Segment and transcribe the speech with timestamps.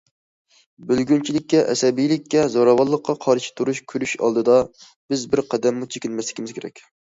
[0.91, 6.85] بۆلگۈنچىلىككە، ئەسەبىيلىككە، زوراۋانلىققا قارشى تۇرۇش كۈرىشى ئالدىدا، بىز بىر قەدەممۇ چېكىنمەسلىكىمىز كېرەك.